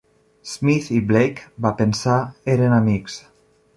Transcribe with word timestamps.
Smith 0.51 0.87
i 0.95 1.01
Blake, 1.11 1.43
va 1.67 1.73
pensar, 1.83 2.17
eren 2.55 2.77
amics. 2.79 3.21